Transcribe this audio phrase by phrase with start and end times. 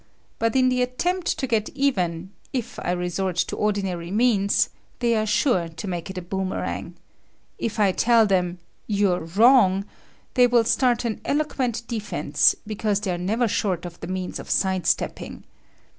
[0.39, 5.27] But in the attempt to get even, if I resort to ordinary means, they are
[5.27, 6.95] sure to make it a boomerang.
[7.59, 9.85] If I tell them, "You're wrong,"
[10.33, 14.49] they will start an eloquent defence, because they are never short of the means of
[14.49, 15.43] sidestepping.